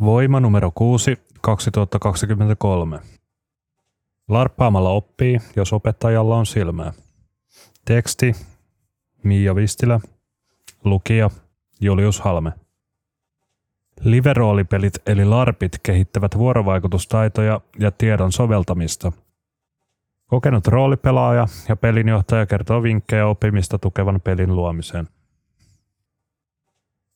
[0.00, 3.00] Voima numero 6, 2023.
[4.28, 6.92] Larppaamalla oppii, jos opettajalla on silmää.
[7.84, 8.32] Teksti
[9.22, 10.00] Miia Vistilä.
[10.84, 11.30] Lukija
[11.80, 12.52] Julius Halme.
[14.00, 19.12] Liveroolipelit eli LARPit kehittävät vuorovaikutustaitoja ja tiedon soveltamista.
[20.26, 25.08] Kokenut roolipelaaja ja pelinjohtaja kertoo vinkkejä oppimista tukevan pelin luomiseen.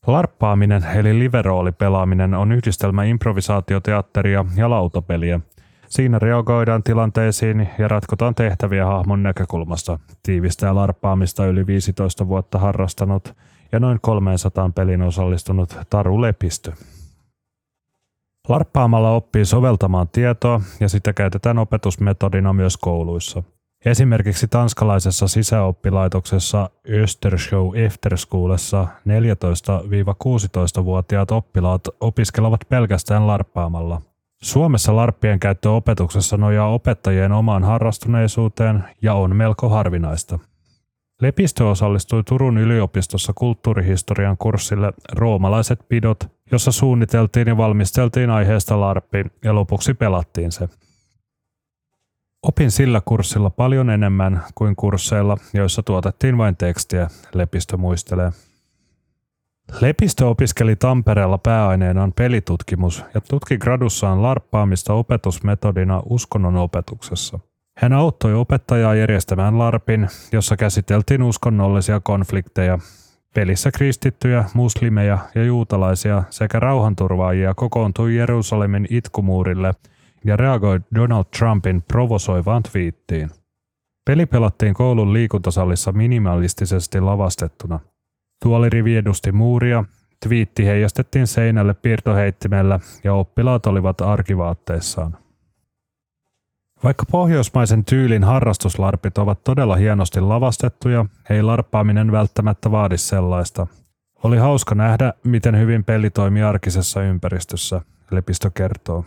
[0.07, 5.41] Larppaaminen eli liveroolipelaaminen on yhdistelmä improvisaatioteatteria ja lautapeliä.
[5.89, 13.35] Siinä reagoidaan tilanteisiin ja ratkotaan tehtäviä hahmon näkökulmasta, tiivistää larppaamista yli 15 vuotta harrastanut
[13.73, 16.73] ja noin 300 pelin osallistunut Taru Lepistö.
[18.49, 23.43] Larppaamalla oppii soveltamaan tietoa ja sitä käytetään opetusmetodina myös kouluissa.
[23.85, 34.01] Esimerkiksi tanskalaisessa sisäoppilaitoksessa Östershow Efterschoolessa 14-16-vuotiaat oppilaat opiskelevat pelkästään larppaamalla.
[34.43, 40.39] Suomessa larppien käyttö opetuksessa nojaa opettajien omaan harrastuneisuuteen ja on melko harvinaista.
[41.23, 49.55] Lepistö osallistui Turun yliopistossa kulttuurihistorian kurssille Roomalaiset pidot, jossa suunniteltiin ja valmisteltiin aiheesta larppi ja
[49.55, 50.69] lopuksi pelattiin se.
[52.45, 58.33] Opin sillä kurssilla paljon enemmän kuin kursseilla, joissa tuotettiin vain tekstiä, Lepistö muistelee.
[59.81, 67.39] Lepistö opiskeli Tampereella pääaineenaan pelitutkimus ja tutki gradussaan larppaamista opetusmetodina uskonnon opetuksessa.
[67.79, 72.79] Hän auttoi opettajaa järjestämään larpin, jossa käsiteltiin uskonnollisia konflikteja.
[73.35, 79.75] Pelissä kristittyjä, muslimeja ja juutalaisia sekä rauhanturvaajia kokoontui Jerusalemin itkumuurille–
[80.25, 83.31] ja reagoi Donald Trumpin provosoivaan twiittiin.
[84.05, 87.81] Peli pelattiin koulun liikuntasalissa minimalistisesti lavastettuna.
[88.43, 89.85] Tuolirivi edusti muuria,
[90.29, 95.17] twiitti heijastettiin seinälle piirtoheittimellä ja oppilaat olivat arkivaatteissaan.
[96.85, 103.67] Vaikka pohjoismaisen tyylin harrastuslarpit ovat todella hienosti lavastettuja, ei larppaaminen välttämättä vaadi sellaista.
[104.23, 107.81] Oli hauska nähdä, miten hyvin peli toimi arkisessa ympäristössä,
[108.11, 109.05] Lepistö kertoo.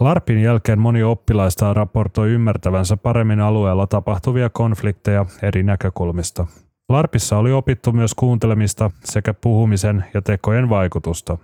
[0.00, 6.46] Larpin jälkeen moni oppilaista raportoi ymmärtävänsä paremmin alueella tapahtuvia konflikteja eri näkökulmista.
[6.88, 11.38] Larpissa oli opittu myös kuuntelemista sekä puhumisen ja tekojen vaikutusta.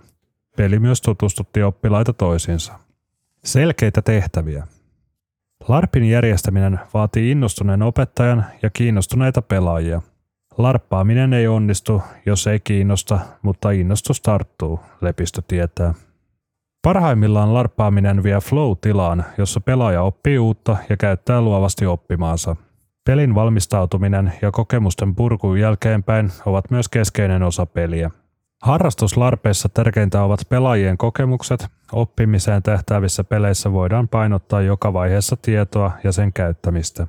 [0.57, 2.73] Peli myös tutustutti oppilaita toisiinsa.
[3.43, 4.67] Selkeitä tehtäviä.
[5.67, 10.01] Larpin järjestäminen vaatii innostuneen opettajan ja kiinnostuneita pelaajia.
[10.57, 15.93] Larppaaminen ei onnistu, jos ei kiinnosta, mutta innostus tarttuu, Lepistö tietää.
[16.83, 22.55] Parhaimmillaan larppaaminen vie flow-tilaan, jossa pelaaja oppii uutta ja käyttää luovasti oppimaansa.
[23.05, 28.11] Pelin valmistautuminen ja kokemusten purku jälkeenpäin ovat myös keskeinen osa peliä.
[28.61, 31.67] Harrastuslarpeissa tärkeintä ovat pelaajien kokemukset.
[31.91, 37.07] Oppimiseen tähtäävissä peleissä voidaan painottaa joka vaiheessa tietoa ja sen käyttämistä.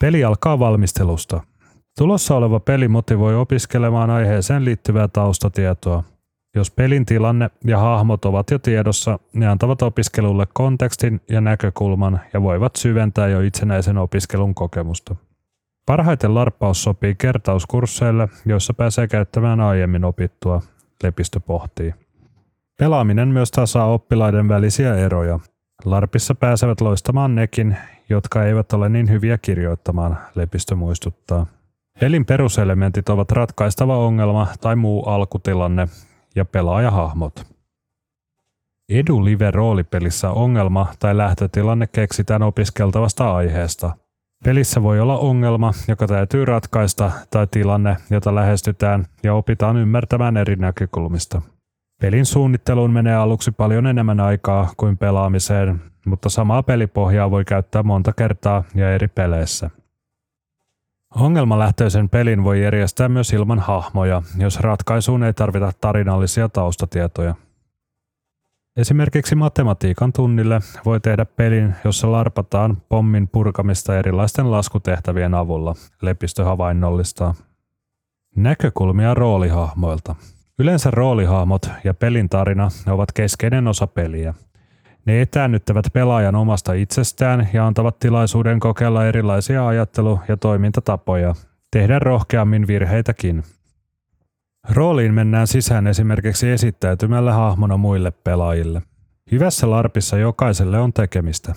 [0.00, 1.40] Peli alkaa valmistelusta.
[1.98, 6.02] Tulossa oleva peli motivoi opiskelemaan aiheeseen liittyvää taustatietoa–
[6.56, 12.42] jos pelin tilanne ja hahmot ovat jo tiedossa, ne antavat opiskelulle kontekstin ja näkökulman ja
[12.42, 15.16] voivat syventää jo itsenäisen opiskelun kokemusta.
[15.86, 20.62] Parhaiten larppaus sopii kertauskursseille, joissa pääsee käyttämään aiemmin opittua,
[21.02, 21.94] Lepistö pohtii.
[22.78, 25.40] Pelaaminen myös tasaa oppilaiden välisiä eroja.
[25.84, 27.76] Larpissa pääsevät loistamaan nekin,
[28.08, 31.46] jotka eivät ole niin hyviä kirjoittamaan, Lepistö muistuttaa.
[32.00, 35.88] Pelin peruselementit ovat ratkaistava ongelma tai muu alkutilanne,
[36.36, 37.46] ja pelaajahahmot.
[38.88, 43.96] Edu-live-roolipelissä ongelma tai lähtötilanne keksitään opiskeltavasta aiheesta.
[44.44, 50.56] Pelissä voi olla ongelma, joka täytyy ratkaista, tai tilanne, jota lähestytään ja opitaan ymmärtämään eri
[50.56, 51.42] näkökulmista.
[52.00, 58.12] Pelin suunnitteluun menee aluksi paljon enemmän aikaa kuin pelaamiseen, mutta samaa pelipohjaa voi käyttää monta
[58.12, 59.70] kertaa ja eri peleissä.
[61.16, 67.34] Ongelmalähtöisen pelin voi järjestää myös ilman hahmoja, jos ratkaisuun ei tarvita tarinallisia taustatietoja.
[68.76, 77.34] Esimerkiksi matematiikan tunnille voi tehdä pelin, jossa larpataan pommin purkamista erilaisten laskutehtävien avulla, lepistö havainnollistaa.
[78.36, 80.14] Näkökulmia roolihahmoilta.
[80.58, 84.34] Yleensä roolihahmot ja pelin tarina ovat keskeinen osa peliä.
[85.06, 91.34] Ne etäännyttävät pelaajan omasta itsestään ja antavat tilaisuuden kokeilla erilaisia ajattelu- ja toimintatapoja,
[91.70, 93.42] tehdä rohkeammin virheitäkin.
[94.70, 98.82] Rooliin mennään sisään esimerkiksi esittäytymällä hahmona muille pelaajille.
[99.32, 101.54] Hyvässä larpissa jokaiselle on tekemistä.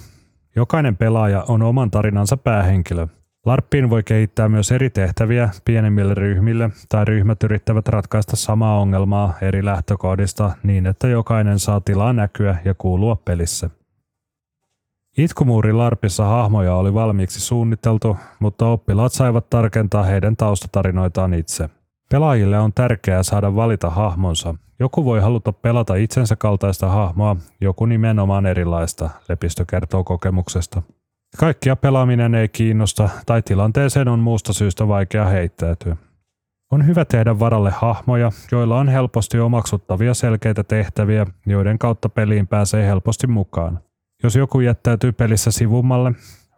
[0.56, 3.08] Jokainen pelaaja on oman tarinansa päähenkilö.
[3.46, 9.66] Larppiin voi kehittää myös eri tehtäviä pienemmille ryhmille tai ryhmät yrittävät ratkaista samaa ongelmaa eri
[9.66, 13.70] lähtökohdista niin, että jokainen saa tilaa näkyä ja kuulua pelissä.
[15.18, 21.70] Itkumuuri Larpissa hahmoja oli valmiiksi suunniteltu, mutta oppilaat saivat tarkentaa heidän taustatarinoitaan itse.
[22.12, 24.56] Pelaajille on tärkeää saada valita hahmonsa.
[24.80, 30.82] Joku voi haluta pelata itsensä kaltaista hahmoa, joku nimenomaan erilaista, Lepistö kertoo kokemuksesta.
[31.38, 35.98] Kaikkia pelaaminen ei kiinnosta tai tilanteeseen on muusta syystä vaikea heittäytyä.
[36.72, 42.88] On hyvä tehdä varalle hahmoja, joilla on helposti omaksuttavia selkeitä tehtäviä, joiden kautta peliin pääsee
[42.88, 43.80] helposti mukaan.
[44.24, 46.12] Jos joku jättäytyy pelissä sivummalle,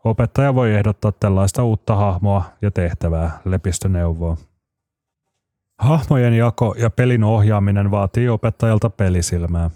[0.03, 4.37] opettaja voi ehdottaa tällaista uutta hahmoa ja tehtävää, lepistöneuvoa.
[5.79, 9.69] Hahmojen jako ja pelin ohjaaminen vaatii opettajalta pelisilmää.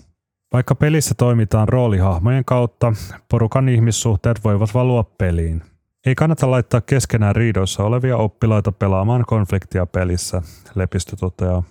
[0.53, 2.93] Vaikka pelissä toimitaan roolihahmojen kautta,
[3.29, 5.61] porukan ihmissuhteet voivat valua peliin.
[6.05, 10.41] Ei kannata laittaa keskenään riidoissa olevia oppilaita pelaamaan konfliktia pelissä,
[10.75, 11.63] Lepistö toteaa.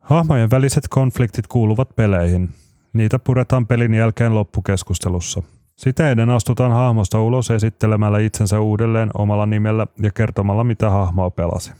[0.00, 2.50] Hahmojen väliset konfliktit kuuluvat peleihin.
[2.92, 5.42] Niitä puretaan pelin jälkeen loppukeskustelussa.
[5.76, 11.72] Sitä ennen astutaan hahmosta ulos esittelemällä itsensä uudelleen omalla nimellä ja kertomalla mitä hahmoa pelasi.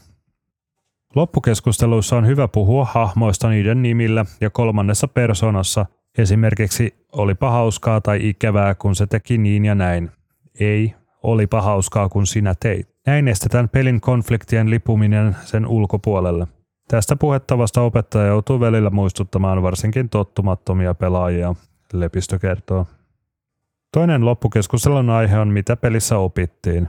[1.15, 5.85] Loppukeskusteluissa on hyvä puhua hahmoista niiden nimillä ja kolmannessa persoonassa,
[6.17, 10.11] esimerkiksi olipa hauskaa tai ikävää, kun se teki niin ja näin.
[10.59, 12.89] Ei, olipa hauskaa, kun sinä teit.
[13.05, 16.47] Näin estetään pelin konfliktien lipuminen sen ulkopuolelle.
[16.87, 21.55] Tästä puhettavasta opettaja joutuu välillä muistuttamaan varsinkin tottumattomia pelaajia,
[21.93, 22.87] Lepistö kertoo.
[23.93, 26.87] Toinen loppukeskustelun aihe on, mitä pelissä opittiin.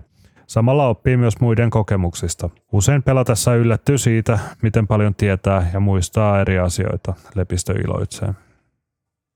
[0.51, 2.51] Samalla oppii myös muiden kokemuksista.
[2.73, 8.35] Usein pelatessa yllättyy siitä, miten paljon tietää ja muistaa eri asioita, Lepistö iloitsee.